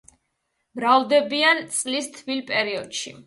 [0.79, 3.15] მრავლდებიან წლის თბილ პერიოდში.